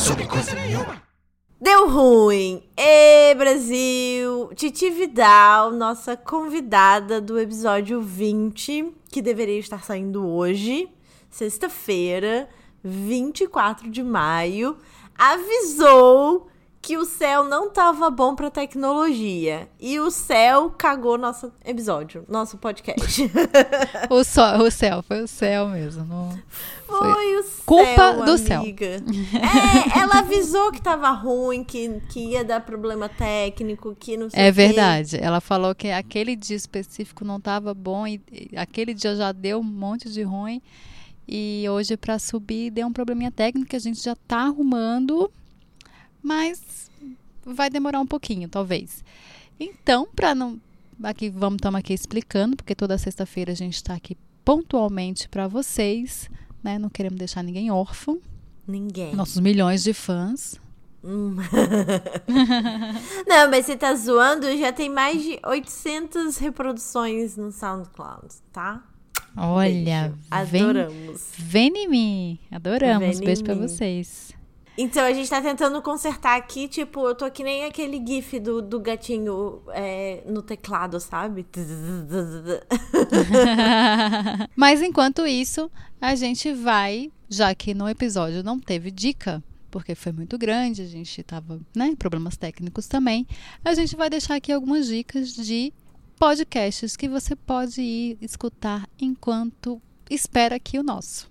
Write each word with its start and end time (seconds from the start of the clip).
sobre 0.00 0.26
coisa 0.26 0.54
nenhuma. 0.54 1.02
Deu 1.60 1.86
ruim! 1.90 2.62
Ê, 2.74 3.34
Brasil! 3.34 4.48
Titi 4.54 4.88
Vidal, 4.88 5.72
nossa 5.72 6.16
convidada 6.16 7.20
do 7.20 7.38
episódio 7.38 8.00
20, 8.00 8.94
que 9.10 9.20
deveria 9.20 9.58
estar 9.58 9.84
saindo 9.84 10.26
hoje, 10.26 10.88
sexta-feira, 11.28 12.48
24 12.82 13.90
de 13.90 14.02
maio, 14.02 14.78
avisou 15.18 16.49
que 16.90 16.98
o 16.98 17.04
céu 17.04 17.44
não 17.44 17.70
tava 17.70 18.10
bom 18.10 18.34
pra 18.34 18.50
tecnologia. 18.50 19.68
E 19.78 20.00
o 20.00 20.10
céu 20.10 20.74
cagou 20.76 21.16
nosso 21.16 21.52
episódio, 21.64 22.24
nosso 22.28 22.58
podcast. 22.58 23.30
o, 24.10 24.24
so, 24.24 24.40
o 24.66 24.68
céu, 24.72 25.00
foi 25.00 25.22
o 25.22 25.28
céu 25.28 25.68
mesmo. 25.68 26.04
Não... 26.04 26.30
Foi, 26.88 26.98
foi 27.12 27.36
o 27.38 27.42
céu, 27.44 27.62
Culpa 27.64 28.12
do 28.24 28.32
amiga. 28.32 28.38
céu. 28.38 28.62
É, 29.94 30.00
ela 30.00 30.18
avisou 30.18 30.72
que 30.72 30.82
tava 30.82 31.08
ruim, 31.12 31.62
que, 31.62 32.00
que 32.08 32.18
ia 32.30 32.42
dar 32.44 32.60
problema 32.60 33.08
técnico, 33.08 33.94
que 33.94 34.16
não 34.16 34.28
sei 34.28 34.40
É 34.42 34.46
quê. 34.46 34.50
verdade. 34.50 35.16
Ela 35.22 35.40
falou 35.40 35.72
que 35.76 35.92
aquele 35.92 36.34
dia 36.34 36.56
específico 36.56 37.24
não 37.24 37.40
tava 37.40 37.72
bom 37.72 38.04
e, 38.04 38.20
e 38.32 38.50
aquele 38.56 38.94
dia 38.94 39.14
já 39.14 39.30
deu 39.30 39.60
um 39.60 39.62
monte 39.62 40.10
de 40.10 40.24
ruim. 40.24 40.60
E 41.28 41.64
hoje 41.70 41.96
para 41.96 42.18
subir 42.18 42.72
deu 42.72 42.88
um 42.88 42.92
probleminha 42.92 43.30
técnico 43.30 43.70
que 43.70 43.76
a 43.76 43.80
gente 43.80 44.02
já 44.02 44.16
tá 44.26 44.38
arrumando, 44.46 45.30
mas 46.22 46.90
vai 47.44 47.70
demorar 47.70 48.00
um 48.00 48.06
pouquinho, 48.06 48.48
talvez. 48.48 49.04
Então, 49.58 50.06
para 50.14 50.34
não 50.34 50.60
aqui 51.02 51.30
vamos 51.30 51.56
estamos 51.56 51.78
aqui 51.78 51.92
explicando, 51.92 52.56
porque 52.56 52.74
toda 52.74 52.98
sexta-feira 52.98 53.52
a 53.52 53.54
gente 53.54 53.76
está 53.76 53.94
aqui 53.94 54.16
pontualmente 54.44 55.28
para 55.28 55.48
vocês, 55.48 56.28
né? 56.62 56.78
Não 56.78 56.88
queremos 56.88 57.18
deixar 57.18 57.42
ninguém 57.42 57.70
órfão. 57.70 58.20
Ninguém. 58.66 59.14
Nossos 59.14 59.40
milhões 59.40 59.82
de 59.82 59.92
fãs. 59.92 60.60
Hum. 61.02 61.36
não, 63.26 63.50
mas 63.50 63.64
você 63.66 63.76
tá 63.76 63.94
zoando, 63.94 64.46
já 64.58 64.72
tem 64.72 64.90
mais 64.90 65.22
de 65.22 65.40
800 65.44 66.36
reproduções 66.36 67.36
no 67.36 67.50
SoundCloud, 67.50 68.28
tá? 68.52 68.82
Olha, 69.36 70.14
Beijo. 70.30 70.64
Adoramos. 70.70 71.32
vem 71.38 71.72
em 71.74 71.88
mim. 71.88 72.38
Adoramos. 72.50 73.18
Vem 73.18 73.18
em 73.18 73.24
Beijo 73.24 73.42
mim. 73.42 73.66
vocês. 73.66 74.32
Então, 74.78 75.04
a 75.04 75.12
gente 75.12 75.28
tá 75.28 75.42
tentando 75.42 75.82
consertar 75.82 76.36
aqui, 76.36 76.68
tipo, 76.68 77.06
eu 77.06 77.14
tô 77.14 77.30
que 77.30 77.44
nem 77.44 77.64
aquele 77.64 78.02
gif 78.04 78.38
do, 78.38 78.62
do 78.62 78.80
gatinho 78.80 79.62
é, 79.68 80.22
no 80.26 80.42
teclado, 80.42 80.98
sabe? 80.98 81.46
Mas 84.56 84.80
enquanto 84.80 85.26
isso, 85.26 85.70
a 86.00 86.14
gente 86.14 86.52
vai, 86.52 87.10
já 87.28 87.54
que 87.54 87.74
no 87.74 87.88
episódio 87.88 88.42
não 88.42 88.58
teve 88.58 88.90
dica, 88.90 89.42
porque 89.70 89.94
foi 89.94 90.12
muito 90.12 90.36
grande, 90.38 90.82
a 90.82 90.86
gente 90.86 91.22
tava, 91.22 91.60
né, 91.74 91.94
problemas 91.98 92.36
técnicos 92.36 92.86
também, 92.86 93.26
a 93.64 93.74
gente 93.74 93.96
vai 93.96 94.10
deixar 94.10 94.36
aqui 94.36 94.52
algumas 94.52 94.86
dicas 94.86 95.34
de 95.34 95.72
podcasts 96.18 96.96
que 96.96 97.08
você 97.08 97.34
pode 97.34 97.80
ir 97.80 98.18
escutar 98.20 98.88
enquanto 99.00 99.80
espera 100.10 100.56
aqui 100.56 100.78
o 100.78 100.82
nosso. 100.82 101.30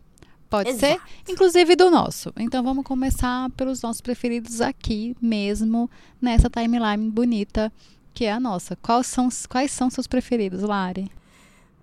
Pode 0.50 0.73
ser, 0.73 0.94
Exato. 0.94 1.03
inclusive 1.28 1.75
do 1.75 1.92
nosso. 1.92 2.33
Então 2.38 2.64
vamos 2.64 2.83
começar 2.83 3.50
pelos 3.52 3.81
nossos 3.81 4.02
preferidos 4.02 4.61
aqui 4.61 5.16
mesmo, 5.22 5.89
nessa 6.19 6.50
timeline 6.50 7.11
bonita 7.11 7.72
que 8.14 8.25
é 8.25 8.33
a 8.33 8.39
nossa. 8.39 8.75
Quais 8.75 9.08
são, 9.08 9.30
quais 9.47 9.72
são 9.72 9.89
seus 9.89 10.08
preferidos, 10.08 10.61
Lari? 10.61 11.09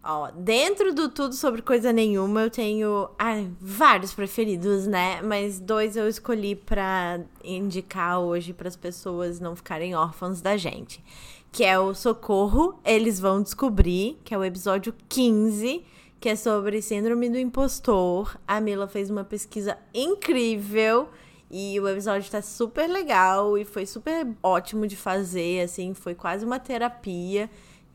Ó, 0.04 0.30
dentro 0.30 0.94
do 0.94 1.08
tudo 1.08 1.34
sobre 1.34 1.62
coisa 1.62 1.92
nenhuma, 1.92 2.42
eu 2.42 2.50
tenho 2.50 3.08
vários 3.60 4.14
preferidos, 4.14 4.86
né? 4.86 5.20
Mas 5.22 5.58
dois 5.58 5.96
eu 5.96 6.06
escolhi 6.08 6.54
pra 6.54 7.20
indicar 7.42 8.20
hoje 8.20 8.52
para 8.52 8.68
as 8.68 8.76
pessoas 8.76 9.40
não 9.40 9.56
ficarem 9.56 9.96
órfãos 9.96 10.40
da 10.40 10.56
gente. 10.56 11.02
Que 11.50 11.64
é 11.64 11.78
o 11.78 11.94
Socorro, 11.94 12.78
eles 12.84 13.18
vão 13.18 13.42
descobrir, 13.42 14.18
que 14.22 14.34
é 14.34 14.38
o 14.38 14.44
episódio 14.44 14.94
15, 15.08 15.82
que 16.20 16.28
é 16.28 16.36
sobre 16.36 16.80
síndrome 16.82 17.28
do 17.28 17.38
impostor. 17.38 18.36
A 18.46 18.60
Mila 18.60 18.88
fez 18.88 19.10
uma 19.10 19.24
pesquisa 19.24 19.78
incrível 19.94 21.08
e 21.50 21.78
o 21.78 21.88
episódio 21.88 22.30
tá 22.30 22.42
super 22.42 22.88
legal 22.88 23.56
e 23.56 23.64
foi 23.64 23.86
super 23.86 24.26
ótimo 24.42 24.86
de 24.86 24.96
fazer, 24.96 25.62
assim, 25.62 25.94
foi 25.94 26.14
quase 26.14 26.44
uma 26.44 26.58
terapia. 26.58 27.48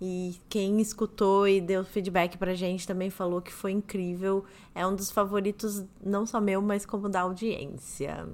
E 0.03 0.35
quem 0.49 0.81
escutou 0.81 1.47
e 1.47 1.61
deu 1.61 1.83
feedback 1.83 2.35
pra 2.35 2.55
gente 2.55 2.87
também 2.87 3.11
falou 3.11 3.39
que 3.39 3.53
foi 3.53 3.71
incrível. 3.71 4.43
É 4.73 4.85
um 4.87 4.95
dos 4.95 5.11
favoritos, 5.11 5.83
não 6.03 6.25
só 6.25 6.41
meu, 6.41 6.59
mas 6.59 6.87
como 6.87 7.07
da 7.07 7.21
audiência. 7.21 8.27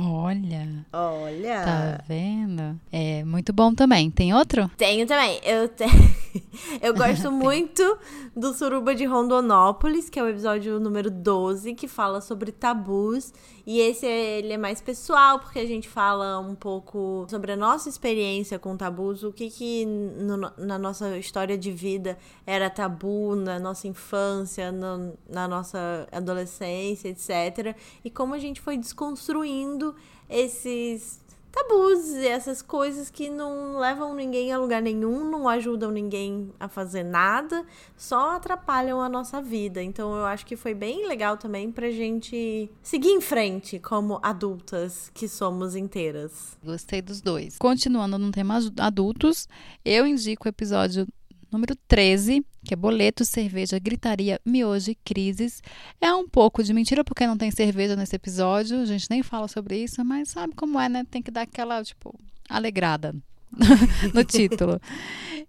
Olha, 0.00 0.86
Olha! 0.92 1.64
tá 1.64 2.04
vendo? 2.06 2.80
É 2.92 3.24
muito 3.24 3.52
bom 3.52 3.74
também. 3.74 4.08
Tem 4.08 4.32
outro? 4.32 4.70
Tenho 4.76 5.04
também. 5.04 5.40
Eu, 5.42 5.68
te... 5.68 5.82
eu 6.82 6.94
gosto 6.94 7.30
muito 7.32 7.98
do 8.36 8.52
Suruba 8.54 8.94
de 8.94 9.04
Rondonópolis, 9.04 10.08
que 10.10 10.18
é 10.18 10.22
o 10.22 10.28
episódio 10.28 10.78
número 10.80 11.10
12, 11.10 11.74
que 11.74 11.88
fala 11.88 12.20
sobre 12.20 12.52
tabus. 12.52 13.32
E 13.66 13.80
esse 13.80 14.06
ele 14.06 14.52
é 14.52 14.56
mais 14.56 14.80
pessoal, 14.80 15.38
porque 15.40 15.58
a 15.58 15.66
gente 15.66 15.88
fala 15.88 16.38
um 16.38 16.54
pouco 16.54 17.26
sobre 17.28 17.52
a 17.52 17.56
nossa 17.56 17.88
experiência 17.88 18.58
com 18.58 18.76
tabus, 18.76 19.22
o 19.22 19.32
que, 19.32 19.50
que 19.50 19.84
no- 19.84 20.52
na 20.56 20.78
nossa 20.78 21.18
história 21.18 21.56
de 21.58 21.70
vida 21.70 22.16
era 22.46 22.70
tabu, 22.70 23.34
na 23.36 23.58
nossa 23.58 23.86
infância, 23.86 24.72
no- 24.72 25.12
na 25.28 25.46
nossa 25.46 26.08
adolescência, 26.10 27.08
etc. 27.08 27.76
E 28.04 28.10
como 28.10 28.32
a 28.34 28.38
gente 28.38 28.60
foi 28.60 28.76
desconstruindo 28.78 29.94
esses 30.30 31.20
tabus 31.50 32.08
e 32.10 32.26
essas 32.28 32.60
coisas 32.62 33.10
que 33.10 33.30
não 33.30 33.78
levam 33.78 34.14
ninguém 34.14 34.52
a 34.52 34.58
lugar 34.58 34.82
nenhum, 34.82 35.28
não 35.30 35.48
ajudam 35.48 35.90
ninguém 35.90 36.52
a 36.60 36.68
fazer 36.68 37.02
nada, 37.02 37.64
só 37.96 38.36
atrapalham 38.36 39.00
a 39.00 39.08
nossa 39.08 39.40
vida. 39.40 39.82
Então 39.82 40.14
eu 40.16 40.24
acho 40.24 40.44
que 40.46 40.56
foi 40.56 40.74
bem 40.74 41.06
legal 41.06 41.36
também 41.36 41.70
pra 41.72 41.90
gente 41.90 42.70
seguir 42.82 43.10
em 43.10 43.20
frente 43.20 43.78
como 43.78 44.18
adultas 44.22 45.10
que 45.14 45.26
somos 45.28 45.74
inteiras. 45.74 46.56
Gostei 46.62 47.00
dos 47.02 47.20
dois. 47.20 47.56
Continuando 47.58 48.18
no 48.18 48.30
tema 48.30 48.56
adu- 48.56 48.82
adultos, 48.82 49.48
eu 49.84 50.06
indico 50.06 50.46
o 50.46 50.48
episódio 50.48 51.06
número 51.50 51.74
13, 51.86 52.44
que 52.64 52.74
é 52.74 52.76
boleto, 52.76 53.24
cerveja, 53.24 53.78
gritaria, 53.78 54.40
miojo 54.44 54.90
e 54.90 54.94
crises. 54.94 55.62
É 56.00 56.12
um 56.12 56.28
pouco 56.28 56.62
de 56.62 56.72
mentira 56.74 57.02
porque 57.02 57.26
não 57.26 57.36
tem 57.36 57.50
cerveja 57.50 57.96
nesse 57.96 58.16
episódio, 58.16 58.80
a 58.80 58.84
gente 58.84 59.06
nem 59.10 59.22
fala 59.22 59.48
sobre 59.48 59.82
isso, 59.82 60.04
mas 60.04 60.30
sabe 60.30 60.54
como 60.54 60.78
é, 60.78 60.88
né? 60.88 61.04
Tem 61.10 61.22
que 61.22 61.30
dar 61.30 61.42
aquela, 61.42 61.82
tipo, 61.82 62.14
alegrada 62.48 63.14
no 64.14 64.24
título. 64.24 64.80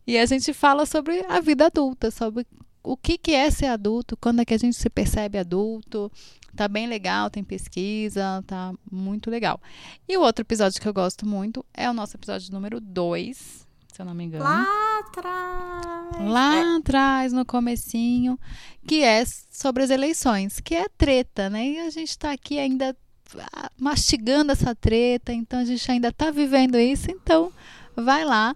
E 0.07 0.17
a 0.17 0.25
gente 0.25 0.53
fala 0.53 0.85
sobre 0.85 1.25
a 1.27 1.39
vida 1.39 1.65
adulta, 1.65 2.09
sobre 2.11 2.45
o 2.83 2.95
que, 2.95 3.17
que 3.17 3.31
é 3.33 3.51
ser 3.51 3.67
adulto, 3.67 4.17
quando 4.17 4.41
é 4.41 4.45
que 4.45 4.53
a 4.53 4.57
gente 4.57 4.75
se 4.75 4.89
percebe 4.89 5.37
adulto. 5.37 6.11
Tá 6.55 6.67
bem 6.67 6.87
legal, 6.87 7.29
tem 7.29 7.43
pesquisa, 7.43 8.43
tá 8.47 8.73
muito 8.91 9.29
legal. 9.29 9.61
E 10.07 10.17
o 10.17 10.21
outro 10.21 10.41
episódio 10.41 10.81
que 10.81 10.87
eu 10.87 10.93
gosto 10.93 11.25
muito 11.27 11.63
é 11.73 11.89
o 11.89 11.93
nosso 11.93 12.17
episódio 12.17 12.51
número 12.51 12.81
2, 12.81 13.67
se 13.91 14.01
eu 14.01 14.05
não 14.05 14.13
me 14.13 14.23
engano. 14.23 14.43
Lá 14.43 14.99
atrás. 14.99 16.29
Lá 16.29 16.77
atrás, 16.77 17.33
no 17.33 17.45
comecinho, 17.45 18.39
que 18.87 19.03
é 19.03 19.23
sobre 19.25 19.83
as 19.83 19.89
eleições, 19.89 20.59
que 20.59 20.75
é 20.75 20.87
treta, 20.97 21.49
né? 21.49 21.67
E 21.67 21.79
a 21.79 21.89
gente 21.89 22.17
tá 22.17 22.31
aqui 22.31 22.57
ainda 22.59 22.95
ah, 23.53 23.69
mastigando 23.77 24.51
essa 24.51 24.73
treta, 24.73 25.31
então 25.33 25.59
a 25.59 25.65
gente 25.65 25.89
ainda 25.91 26.11
tá 26.11 26.31
vivendo 26.31 26.77
isso, 26.77 27.11
então 27.11 27.51
vai 27.95 28.25
lá 28.25 28.55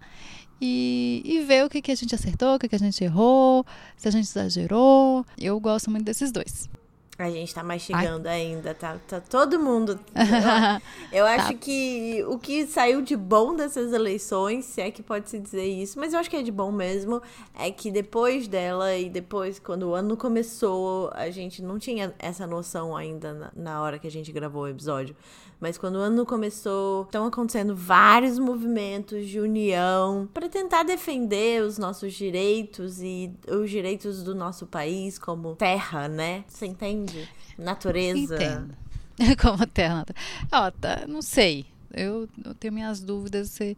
e, 0.60 1.22
e 1.24 1.40
vê 1.40 1.62
o 1.62 1.68
que, 1.68 1.82
que 1.82 1.92
a 1.92 1.94
gente 1.94 2.14
acertou, 2.14 2.54
o 2.54 2.58
que, 2.58 2.68
que 2.68 2.74
a 2.74 2.78
gente 2.78 3.02
errou, 3.04 3.64
se 3.96 4.08
a 4.08 4.10
gente 4.10 4.26
exagerou. 4.26 5.24
Eu 5.38 5.58
gosto 5.60 5.90
muito 5.90 6.04
desses 6.04 6.32
dois. 6.32 6.68
A 7.16 7.30
gente 7.30 7.54
tá 7.54 7.62
mastigando 7.62 8.28
ainda, 8.28 8.74
tá, 8.74 8.98
tá 9.06 9.20
todo 9.20 9.58
mundo. 9.58 10.00
Eu, 11.12 11.24
acho 11.26 11.54
que 11.56 12.24
o 12.26 12.38
que 12.38 12.66
saiu 12.66 13.02
de 13.02 13.16
bom 13.16 13.54
dessas 13.54 13.92
eleições, 13.92 14.64
se 14.64 14.80
é 14.80 14.90
que 14.90 15.02
pode 15.02 15.30
se 15.30 15.38
dizer 15.38 15.64
isso, 15.64 15.98
mas 15.98 16.12
eu 16.12 16.18
acho 16.18 16.28
que 16.28 16.36
é 16.36 16.42
de 16.42 16.50
bom 16.50 16.72
mesmo, 16.72 17.22
é 17.56 17.70
que 17.70 17.90
depois 17.90 18.48
dela 18.48 18.96
e 18.96 19.08
depois, 19.08 19.60
quando 19.60 19.84
o 19.90 19.94
ano 19.94 20.16
começou, 20.16 21.10
a 21.14 21.30
gente 21.30 21.62
não 21.62 21.78
tinha 21.78 22.12
essa 22.18 22.46
noção 22.46 22.96
ainda 22.96 23.32
na, 23.32 23.52
na 23.54 23.82
hora 23.82 23.98
que 23.98 24.08
a 24.08 24.10
gente 24.10 24.32
gravou 24.32 24.62
o 24.62 24.68
episódio. 24.68 25.14
Mas 25.60 25.78
quando 25.78 25.96
o 25.96 25.98
ano 25.98 26.26
começou, 26.26 27.02
estão 27.04 27.26
acontecendo 27.26 27.74
vários 27.74 28.38
movimentos 28.38 29.28
de 29.28 29.40
união 29.40 30.28
para 30.32 30.48
tentar 30.48 30.82
defender 30.82 31.62
os 31.62 31.78
nossos 31.78 32.12
direitos 32.12 33.00
e 33.00 33.32
os 33.48 33.70
direitos 33.70 34.22
do 34.22 34.34
nosso 34.34 34.66
país 34.66 35.18
como 35.18 35.56
terra, 35.56 36.08
né? 36.08 36.44
Você 36.48 36.66
entende? 36.66 37.28
Natureza. 37.58 38.34
Entendo. 38.34 38.84
Como 39.40 39.64
terra. 39.66 40.04
Ó, 40.50 40.70
tá, 40.72 41.04
não 41.06 41.22
sei. 41.22 41.66
Eu, 41.96 42.28
eu 42.44 42.54
tenho 42.54 42.72
minhas 42.72 43.00
dúvidas 43.00 43.50
se. 43.50 43.76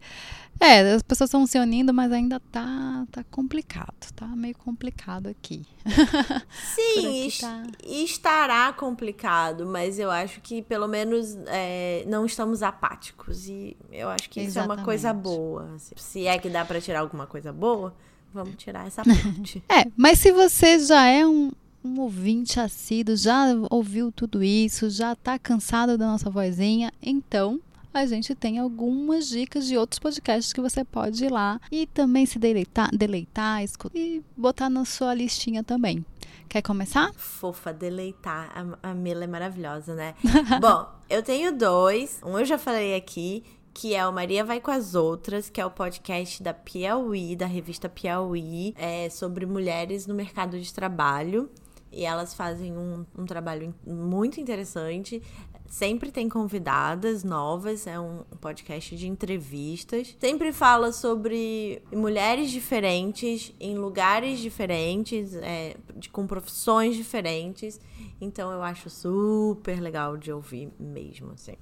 É, 0.59 0.93
as 0.93 1.03
pessoas 1.03 1.27
estão 1.27 1.45
se 1.45 1.59
unindo, 1.59 1.93
mas 1.93 2.11
ainda 2.11 2.39
tá, 2.51 3.05
tá 3.11 3.23
complicado. 3.29 3.93
Tá 4.15 4.27
meio 4.27 4.55
complicado 4.55 5.27
aqui. 5.27 5.65
Sim, 6.75 7.27
aqui 7.27 7.37
tá... 7.39 7.63
estará 7.83 8.73
complicado, 8.73 9.65
mas 9.65 9.99
eu 9.99 10.09
acho 10.09 10.41
que 10.41 10.61
pelo 10.61 10.87
menos 10.87 11.37
é, 11.47 12.03
não 12.07 12.25
estamos 12.25 12.63
apáticos. 12.63 13.47
E 13.47 13.77
eu 13.91 14.09
acho 14.09 14.29
que 14.29 14.39
isso 14.39 14.49
Exatamente. 14.49 14.77
é 14.77 14.79
uma 14.79 14.85
coisa 14.85 15.13
boa. 15.13 15.75
Assim. 15.75 15.95
Se 15.95 16.27
é 16.27 16.37
que 16.39 16.49
dá 16.49 16.65
para 16.65 16.81
tirar 16.81 17.01
alguma 17.01 17.27
coisa 17.27 17.53
boa, 17.53 17.93
vamos 18.33 18.55
tirar 18.55 18.87
essa 18.87 19.03
parte. 19.05 19.63
é, 19.69 19.85
mas 19.95 20.19
se 20.19 20.31
você 20.31 20.79
já 20.79 21.05
é 21.05 21.25
um 21.25 21.51
um 21.87 22.01
ouvinte 22.01 22.59
assíduo, 22.59 23.15
já 23.15 23.45
ouviu 23.69 24.11
tudo 24.11 24.43
isso, 24.43 24.89
já 24.89 25.13
está 25.13 25.39
cansado 25.39 25.97
da 25.97 26.05
nossa 26.05 26.29
vozinha, 26.29 26.91
então 27.01 27.59
a 27.97 28.05
gente 28.05 28.35
tem 28.35 28.59
algumas 28.59 29.27
dicas 29.27 29.65
de 29.65 29.77
outros 29.77 29.99
podcasts 29.99 30.53
que 30.53 30.61
você 30.61 30.83
pode 30.83 31.25
ir 31.25 31.31
lá 31.31 31.59
e 31.71 31.87
também 31.87 32.25
se 32.25 32.37
deleitar, 32.37 32.89
deleitar 32.95 33.63
e 33.93 34.23
botar 34.35 34.69
na 34.69 34.85
sua 34.85 35.13
listinha 35.13 35.63
também. 35.63 36.05
Quer 36.47 36.61
começar? 36.61 37.11
Fofa, 37.13 37.73
deleitar. 37.73 38.51
A, 38.81 38.91
a 38.91 38.93
Mila 38.93 39.25
é 39.25 39.27
maravilhosa, 39.27 39.93
né? 39.95 40.15
Bom, 40.61 40.87
eu 41.09 41.21
tenho 41.21 41.51
dois. 41.51 42.21
Um 42.23 42.39
eu 42.39 42.45
já 42.45 42.57
falei 42.57 42.95
aqui, 42.95 43.43
que 43.73 43.93
é 43.93 44.07
o 44.07 44.13
Maria 44.13 44.45
Vai 44.45 44.61
com 44.61 44.71
as 44.71 44.95
Outras, 44.95 45.49
que 45.49 45.59
é 45.59 45.65
o 45.65 45.71
podcast 45.71 46.41
da 46.41 46.53
Piauí, 46.53 47.35
da 47.35 47.45
revista 47.45 47.89
Piauí, 47.89 48.73
é 48.77 49.09
sobre 49.09 49.45
mulheres 49.45 50.07
no 50.07 50.15
mercado 50.15 50.59
de 50.59 50.73
trabalho. 50.73 51.49
E 51.91 52.05
elas 52.05 52.33
fazem 52.33 52.77
um, 52.77 53.05
um 53.17 53.25
trabalho 53.25 53.73
muito 53.85 54.39
interessante. 54.39 55.21
Sempre 55.69 56.11
tem 56.11 56.29
convidadas 56.29 57.23
novas, 57.23 57.85
é 57.85 57.99
um 57.99 58.23
podcast 58.39 58.95
de 58.95 59.07
entrevistas. 59.07 60.15
Sempre 60.19 60.53
fala 60.53 60.91
sobre 60.91 61.81
mulheres 61.91 62.49
diferentes, 62.49 63.53
em 63.59 63.77
lugares 63.77 64.39
diferentes, 64.39 65.33
é, 65.35 65.75
de, 65.95 66.09
com 66.09 66.25
profissões 66.25 66.95
diferentes. 66.95 67.79
Então 68.19 68.51
eu 68.51 68.63
acho 68.63 68.89
super 68.89 69.79
legal 69.81 70.17
de 70.17 70.31
ouvir 70.31 70.69
mesmo, 70.79 71.31
assim. 71.33 71.55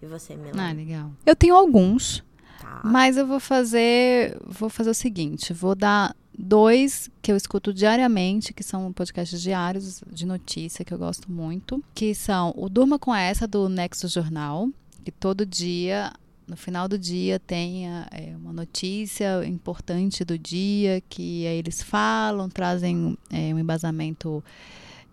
E 0.00 0.06
você, 0.06 0.36
Melanie? 0.36 0.60
Ah, 0.60 0.72
legal. 0.72 1.12
Eu 1.26 1.36
tenho 1.36 1.54
alguns, 1.54 2.24
tá. 2.60 2.80
mas 2.84 3.16
eu 3.16 3.26
vou 3.26 3.40
fazer, 3.40 4.38
vou 4.46 4.70
fazer 4.70 4.90
o 4.90 4.94
seguinte, 4.94 5.52
vou 5.52 5.74
dar 5.74 6.16
Dois 6.36 7.10
que 7.20 7.30
eu 7.30 7.36
escuto 7.36 7.72
diariamente, 7.72 8.54
que 8.54 8.62
são 8.62 8.92
podcasts 8.92 9.40
diários 9.40 10.02
de 10.10 10.26
notícia 10.26 10.84
que 10.84 10.94
eu 10.94 10.98
gosto 10.98 11.30
muito, 11.30 11.82
que 11.94 12.14
são 12.14 12.54
o 12.56 12.68
Durma 12.68 12.98
com 12.98 13.14
essa 13.14 13.46
do 13.46 13.68
Nexo 13.68 14.08
Jornal, 14.08 14.68
que 15.04 15.10
todo 15.10 15.44
dia 15.44 16.12
no 16.46 16.56
final 16.56 16.88
do 16.88 16.98
dia 16.98 17.38
tem 17.38 17.88
é, 17.88 18.34
uma 18.36 18.52
notícia 18.52 19.44
importante 19.46 20.24
do 20.24 20.36
dia 20.36 21.00
que 21.08 21.46
aí 21.46 21.56
eles 21.56 21.80
falam, 21.80 22.48
trazem 22.48 23.16
é, 23.30 23.54
um 23.54 23.58
embasamento 23.58 24.42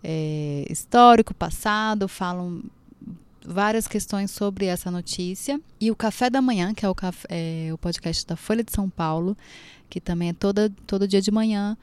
é, 0.02 0.64
histórico, 0.68 1.32
passado, 1.32 2.08
falam 2.08 2.62
várias 3.48 3.88
questões 3.88 4.30
sobre 4.30 4.66
essa 4.66 4.90
notícia. 4.90 5.60
E 5.80 5.90
o 5.90 5.96
Café 5.96 6.28
da 6.28 6.42
Manhã, 6.42 6.74
que 6.74 6.84
é 6.84 6.88
o, 6.88 6.94
é, 7.28 7.70
o 7.72 7.78
podcast 7.78 8.26
da 8.26 8.36
Folha 8.36 8.62
de 8.62 8.72
São 8.72 8.90
Paulo, 8.90 9.36
que 9.88 10.00
também 10.00 10.28
é 10.28 10.32
toda, 10.32 10.70
todo 10.86 11.08
dia 11.08 11.20
de 11.20 11.30
manhã 11.30 11.76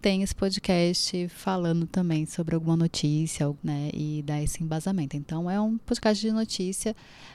tem 0.00 0.22
esse 0.22 0.34
podcast 0.34 1.26
falando 1.28 1.86
também 1.86 2.26
sobre 2.26 2.54
alguma 2.54 2.76
notícia, 2.76 3.52
né, 3.64 3.90
e 3.92 4.22
dar 4.22 4.40
esse 4.42 4.62
embasamento. 4.62 5.16
Então 5.16 5.50
é 5.50 5.60
um 5.60 5.78
podcast 5.78 6.24
de 6.24 6.32
notícia 6.32 6.94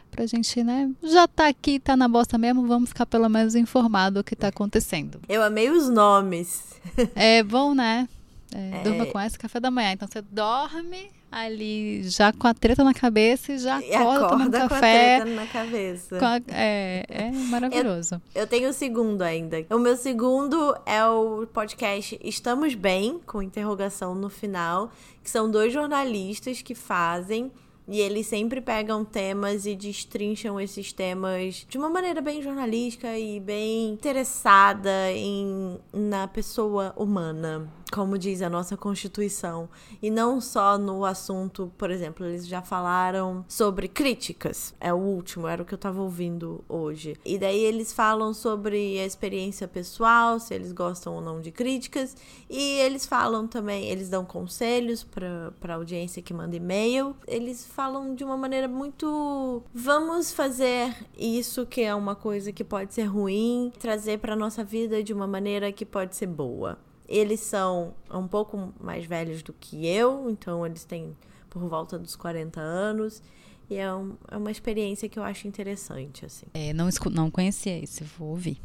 pra 0.10 0.26
gente, 0.26 0.64
né, 0.64 0.90
já 1.04 1.28
tá 1.28 1.48
aqui, 1.48 1.80
tá 1.80 1.98
na 1.98 2.08
bosta 2.08 2.38
mesmo, 2.38 2.66
vamos 2.68 2.90
ficar 2.90 3.06
pelo 3.06 3.28
menos 3.28 3.56
informado 3.56 4.20
do 4.20 4.24
que 4.24 4.36
tá 4.36 4.50
acontecendo. 4.50 5.20
Eu 5.28 5.42
amei 5.44 5.70
os 5.70 5.90
nomes. 5.90 6.80
é 7.16 7.44
bom, 7.44 7.74
né? 7.74 8.08
É, 8.54 8.78
é... 8.78 8.84
Durma 8.84 9.06
com 9.08 9.20
esse 9.20 9.40
café 9.40 9.60
da 9.60 9.72
manhã. 9.72 9.92
Então 9.94 10.08
você 10.08 10.22
dorme 10.22 11.10
ali 11.32 12.04
já 12.04 12.34
com 12.34 12.46
a 12.46 12.54
treta 12.54 12.84
na 12.84 12.94
cabeça 12.94 13.54
e 13.54 13.58
já 13.58 13.82
e 13.82 13.94
acorda, 13.94 14.28
tomando 14.28 14.52
café. 14.52 14.68
Com 14.68 14.76
a 14.76 14.80
treta 14.80 15.26
na 15.26 15.48
cabeça. 15.48 16.20
A, 16.20 16.42
é, 16.54 17.06
é 17.08 17.32
maravilhoso. 17.32 18.22
Eu, 18.36 18.42
eu, 18.42 18.48
tenho 18.48 18.70
o 18.70 18.74
segundo 18.74 19.22
ainda. 19.22 19.66
O 19.70 19.80
meu 19.80 19.96
segundo 19.96 20.76
é 20.86 21.06
o 21.06 21.48
podcast 21.48 22.20
Estamos 22.24 22.76
Bem, 22.76 23.20
com 23.26 23.42
interrogação 23.42 24.14
no 24.14 24.30
final, 24.30 24.92
que 25.24 25.30
são 25.30 25.50
dois 25.50 25.72
jornalistas 25.72 26.62
que 26.62 26.76
fazem 26.76 27.52
e 27.88 28.00
eles 28.00 28.28
sempre 28.28 28.62
pegam 28.62 29.04
temas 29.04 29.66
e 29.66 29.76
destrincham 29.76 30.60
esses 30.60 30.94
temas 30.94 31.66
de 31.68 31.78
uma 31.78 31.90
maneira 31.90 32.22
bem 32.22 32.42
jornalística 32.42 33.18
e 33.18 33.40
bem 33.40 33.90
interessada 33.90 35.12
em, 35.12 35.80
na 35.94 36.28
pessoa 36.28 36.94
humana 36.96 37.70
como 37.92 38.18
diz 38.18 38.42
a 38.42 38.50
nossa 38.50 38.78
Constituição, 38.78 39.68
e 40.02 40.10
não 40.10 40.40
só 40.40 40.78
no 40.78 41.04
assunto, 41.04 41.72
por 41.78 41.92
exemplo, 41.92 42.26
eles 42.26 42.48
já 42.48 42.62
falaram 42.62 43.44
sobre 43.50 43.90
críticas, 43.90 44.74
é 44.80 44.94
o 44.94 44.98
último, 44.98 45.46
era 45.46 45.62
o 45.62 45.66
que 45.66 45.74
eu 45.74 45.78
tava 45.78 46.02
ouvindo 46.02 46.64
hoje. 46.70 47.18
E 47.26 47.38
daí 47.38 47.60
eles 47.60 47.92
falam 47.92 48.34
sobre 48.34 48.98
a 48.98 49.06
experiência 49.06 49.68
pessoal, 49.68 50.40
se 50.40 50.54
eles 50.54 50.72
gostam 50.72 51.16
ou 51.16 51.22
não 51.22 51.42
de 51.42 51.52
críticas, 51.52 52.16
e 52.50 52.80
eles 52.80 53.06
falam 53.06 53.46
também, 53.46 53.90
eles 53.90 54.08
dão 54.08 54.24
conselhos 54.24 55.04
para 55.04 55.76
audiência 55.76 56.22
que 56.22 56.34
manda 56.34 56.56
e-mail, 56.56 57.14
eles 57.28 57.66
falam 57.66 57.81
de 58.16 58.24
uma 58.24 58.38
maneira 58.38 58.68
muito 58.68 59.64
vamos 59.74 60.32
fazer 60.32 60.96
isso 61.18 61.66
que 61.66 61.82
é 61.82 61.94
uma 61.96 62.16
coisa 62.16 62.52
que 62.52 62.64
pode 62.64 62.94
ser 62.94 63.04
ruim, 63.04 63.72
trazer 63.80 64.20
para 64.20 64.36
nossa 64.36 64.64
vida 64.64 65.04
de 65.04 65.14
uma 65.14 65.28
maneira 65.28 65.72
que 65.72 65.86
pode 65.86 66.16
ser 66.16 66.28
boa. 66.28 66.78
Eles 67.08 67.40
são 67.42 67.94
um 68.10 68.28
pouco 68.28 68.74
mais 68.80 69.06
velhos 69.06 69.44
do 69.44 69.54
que 69.54 69.86
eu, 69.86 70.30
então 70.30 70.66
eles 70.66 70.86
têm 70.86 71.16
por 71.50 71.62
volta 71.68 72.00
dos 72.00 72.16
40 72.16 72.60
anos. 72.60 73.22
E 73.70 73.76
é, 73.76 73.94
um, 73.94 74.16
é 74.30 74.38
uma 74.38 74.52
experiência 74.52 75.08
que 75.08 75.18
eu 75.18 75.24
acho 75.24 75.48
interessante, 75.48 76.26
assim. 76.26 76.46
É, 76.54 76.74
não, 76.74 76.90
não 77.12 77.32
conhecia 77.32 77.78
esse, 77.78 78.04
vou 78.04 78.30
ouvir. 78.30 78.62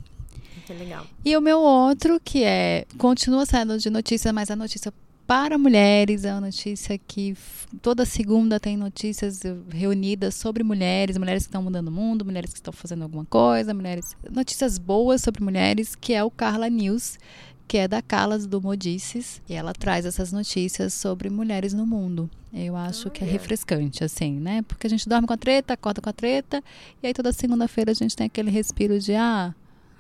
Que 0.67 0.73
legal. 0.73 1.07
E 1.25 1.37
o 1.37 1.41
meu 1.41 1.61
outro, 1.61 2.19
que 2.19 2.43
é. 2.43 2.85
Continua 2.99 3.47
sendo 3.47 3.79
de 3.79 3.89
notícia, 3.89 4.33
mas 4.33 4.51
é 4.51 4.57
notícia 4.57 4.93
para 5.27 5.59
mulheres. 5.59 6.25
É 6.25 6.33
uma 6.33 6.43
notícia 6.43 6.97
que 6.99 7.37
toda 7.83 8.05
segunda 8.05 8.61
tem 8.61 8.77
notícias 8.77 9.43
reunidas 9.71 10.35
sobre 10.35 10.63
mulheres, 10.63 11.19
mulheres 11.19 11.43
que 11.45 11.49
estão 11.49 11.63
mudando 11.63 11.89
o 11.89 11.93
mundo, 11.93 12.25
mulheres 12.25 12.51
que 12.51 12.59
estão 12.59 12.73
fazendo 12.73 13.03
alguma 13.03 13.25
coisa, 13.25 13.75
mulheres. 13.75 14.17
Notícias 14.31 14.79
boas 14.79 15.21
sobre 15.23 15.43
mulheres, 15.43 15.95
que 15.95 16.15
é 16.15 16.23
o 16.23 16.31
Carla 16.31 16.69
News, 16.69 17.19
que 17.67 17.79
é 17.79 17.89
da 17.89 18.01
Calas 18.01 18.47
do 18.47 18.63
Modices, 18.63 19.43
e 19.49 19.55
ela 19.55 19.73
traz 19.73 20.07
essas 20.07 20.33
notícias 20.33 20.95
sobre 20.95 21.29
mulheres 21.29 21.75
no 21.75 21.85
mundo. 21.85 22.31
Eu 22.53 22.77
acho 22.77 23.09
oh, 23.09 23.11
que 23.11 23.25
é 23.25 23.27
refrescante, 23.27 24.05
assim, 24.05 24.39
né? 24.39 24.63
Porque 24.63 24.87
a 24.87 24.91
gente 24.91 25.09
dorme 25.09 25.27
com 25.27 25.35
a 25.35 25.37
treta, 25.37 25.75
acorda 25.75 26.01
com 26.01 26.09
a 26.09 26.13
treta, 26.13 26.63
e 27.03 27.07
aí 27.07 27.13
toda 27.13 27.33
segunda-feira 27.33 27.91
a 27.91 27.95
gente 27.95 28.17
tem 28.17 28.27
aquele 28.27 28.51
respiro 28.51 29.01
de, 29.01 29.15
ah, 29.15 29.53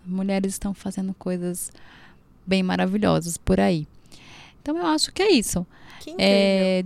mulheres 0.06 0.52
estão 0.52 0.72
fazendo 0.72 1.12
coisas 1.14 1.72
bem 2.46 2.62
maravilhosas 2.62 3.36
por 3.36 3.58
aí. 3.58 3.86
Então 4.66 4.76
eu 4.76 4.86
acho 4.86 5.12
que 5.12 5.22
é 5.22 5.30
isso. 5.30 5.64
Que 6.00 6.12
é, 6.18 6.82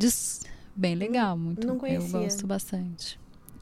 bem 0.76 0.94
legal, 0.94 1.34
muito. 1.34 1.66
Não 1.66 1.78
conhecia. 1.78 2.18
Eu 2.18 2.24
gosto 2.24 2.46
bastante. 2.46 3.18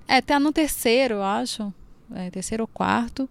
É, 0.08 0.20
tá 0.20 0.40
no 0.40 0.52
terceiro, 0.52 1.14
eu 1.14 1.22
acho. 1.22 1.72
É, 2.12 2.28
terceiro 2.28 2.64
ou 2.64 2.66
quarto. 2.66 3.30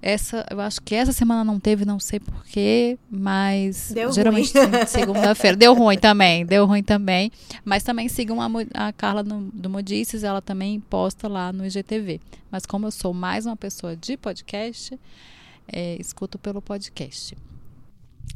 Essa, 0.00 0.46
eu 0.48 0.60
acho 0.60 0.80
que 0.82 0.94
essa 0.94 1.10
semana 1.10 1.42
não 1.42 1.58
teve, 1.58 1.84
não 1.84 1.98
sei 1.98 2.20
porquê, 2.20 2.96
mas 3.10 3.90
deu 3.92 4.12
geralmente 4.12 4.52
segunda-feira. 4.86 5.56
Deu 5.56 5.74
ruim 5.74 5.98
também, 5.98 6.46
deu 6.46 6.66
ruim 6.66 6.84
também. 6.84 7.32
Mas 7.64 7.82
também 7.82 8.08
sigam 8.08 8.40
a, 8.40 8.48
a 8.74 8.92
Carla 8.92 9.24
no, 9.24 9.50
do 9.52 9.68
Modices, 9.68 10.22
ela 10.22 10.40
também 10.40 10.78
posta 10.78 11.26
lá 11.26 11.52
no 11.52 11.66
IGTV. 11.66 12.20
Mas 12.48 12.64
como 12.64 12.86
eu 12.86 12.92
sou 12.92 13.12
mais 13.12 13.44
uma 13.44 13.56
pessoa 13.56 13.96
de 13.96 14.16
podcast, 14.16 14.96
é, 15.66 15.96
escuto 15.98 16.38
pelo 16.38 16.62
podcast. 16.62 17.36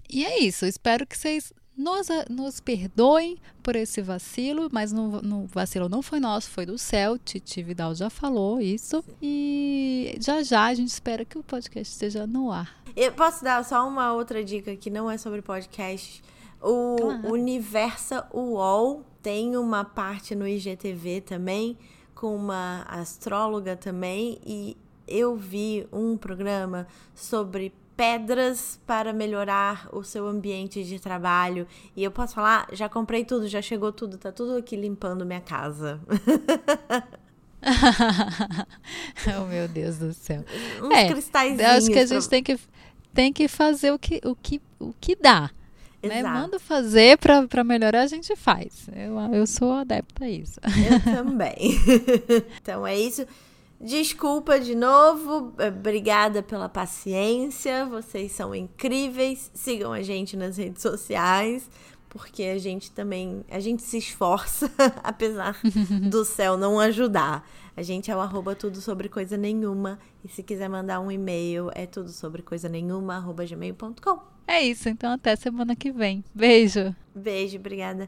E 0.08 0.24
é 0.24 0.40
isso, 0.40 0.66
espero 0.66 1.06
que 1.06 1.16
vocês 1.16 1.52
nos, 1.80 2.08
nos 2.28 2.60
perdoem 2.60 3.38
por 3.62 3.74
esse 3.74 4.02
vacilo, 4.02 4.68
mas 4.70 4.92
no, 4.92 5.22
no 5.22 5.46
vacilo 5.46 5.88
não 5.88 6.02
foi 6.02 6.20
nosso, 6.20 6.50
foi 6.50 6.66
do 6.66 6.76
céu. 6.76 7.18
Titi 7.18 7.62
Vidal 7.62 7.94
já 7.94 8.10
falou 8.10 8.60
isso. 8.60 9.02
E 9.20 10.16
já 10.20 10.42
já 10.42 10.66
a 10.66 10.74
gente 10.74 10.88
espera 10.88 11.24
que 11.24 11.38
o 11.38 11.42
podcast 11.42 11.92
esteja 11.92 12.26
no 12.26 12.52
ar. 12.52 12.76
Eu 12.94 13.12
posso 13.12 13.42
dar 13.42 13.64
só 13.64 13.88
uma 13.88 14.12
outra 14.12 14.44
dica 14.44 14.76
que 14.76 14.90
não 14.90 15.10
é 15.10 15.16
sobre 15.16 15.40
podcast. 15.40 16.22
O 16.60 16.96
claro. 16.96 17.32
Universa 17.32 18.28
UOL 18.34 19.02
tem 19.22 19.56
uma 19.56 19.82
parte 19.84 20.34
no 20.34 20.46
IGTV 20.46 21.22
também, 21.22 21.78
com 22.14 22.36
uma 22.36 22.82
astróloga 22.88 23.74
também, 23.74 24.38
e 24.44 24.76
eu 25.08 25.34
vi 25.34 25.86
um 25.90 26.16
programa 26.16 26.86
sobre 27.14 27.72
pedras 28.00 28.80
para 28.86 29.12
melhorar 29.12 29.86
o 29.92 30.02
seu 30.02 30.26
ambiente 30.26 30.82
de 30.82 30.98
trabalho. 30.98 31.66
E 31.94 32.02
eu 32.02 32.10
posso 32.10 32.34
falar, 32.34 32.66
já 32.72 32.88
comprei 32.88 33.26
tudo, 33.26 33.46
já 33.46 33.60
chegou 33.60 33.92
tudo, 33.92 34.16
tá 34.16 34.32
tudo 34.32 34.56
aqui 34.56 34.74
limpando 34.74 35.26
minha 35.26 35.42
casa. 35.42 36.00
oh, 39.38 39.44
meu 39.44 39.68
Deus 39.68 39.98
do 39.98 40.14
céu. 40.14 40.42
Uns 40.82 40.96
é, 40.96 41.08
cristais. 41.08 41.60
Acho 41.60 41.88
que 41.88 41.98
a 41.98 42.06
gente 42.06 42.22
pra... 42.22 42.30
tem, 42.30 42.42
que, 42.42 42.58
tem 43.12 43.30
que 43.34 43.46
fazer 43.48 43.92
o 43.92 43.98
que, 43.98 44.18
o 44.24 44.34
que, 44.34 44.62
o 44.78 44.94
que 44.98 45.14
dá. 45.14 45.50
Né? 46.02 46.22
Manda 46.22 46.58
fazer 46.58 47.18
para 47.18 47.62
melhorar, 47.62 48.00
a 48.00 48.06
gente 48.06 48.34
faz. 48.34 48.88
Eu, 48.96 49.18
eu 49.34 49.46
sou 49.46 49.72
adepta 49.74 50.24
a 50.24 50.30
isso. 50.30 50.58
Eu 50.64 51.00
também. 51.16 51.78
então 52.62 52.86
é 52.86 52.98
isso. 52.98 53.26
Desculpa 53.80 54.60
de 54.60 54.74
novo, 54.74 55.54
é, 55.56 55.68
obrigada 55.68 56.42
pela 56.42 56.68
paciência, 56.68 57.86
vocês 57.86 58.30
são 58.32 58.54
incríveis. 58.54 59.50
Sigam 59.54 59.90
a 59.90 60.02
gente 60.02 60.36
nas 60.36 60.58
redes 60.58 60.82
sociais, 60.82 61.70
porque 62.06 62.42
a 62.42 62.58
gente 62.58 62.90
também, 62.90 63.42
a 63.50 63.58
gente 63.58 63.82
se 63.82 63.96
esforça, 63.96 64.70
apesar 65.02 65.58
do 66.10 66.26
céu 66.26 66.58
não 66.58 66.78
ajudar. 66.78 67.48
A 67.74 67.80
gente 67.82 68.10
é 68.10 68.14
o 68.16 68.20
arroba 68.20 68.54
tudo 68.54 68.82
sobre 68.82 69.08
coisa 69.08 69.38
nenhuma. 69.38 69.98
E 70.22 70.28
se 70.28 70.42
quiser 70.42 70.68
mandar 70.68 71.00
um 71.00 71.10
e-mail, 71.10 71.70
é 71.74 71.86
tudo 71.86 72.10
sobre 72.10 72.42
coisa 72.42 72.68
nenhuma, 72.68 73.16
arroba 73.16 73.46
gmail.com. 73.46 74.18
É 74.46 74.60
isso, 74.60 74.90
então 74.90 75.10
até 75.12 75.34
semana 75.36 75.74
que 75.74 75.90
vem. 75.90 76.22
Beijo. 76.34 76.94
Beijo, 77.14 77.56
obrigada. 77.56 78.06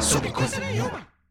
Sobre 0.00 0.30
coisa 0.30 0.58
nenhuma. 0.60 1.17